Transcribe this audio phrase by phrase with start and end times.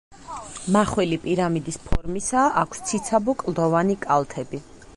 [0.75, 4.63] მახვილი პირამიდის ფორმისაა, აქვს ციცაბო კლდოვანი კალთები.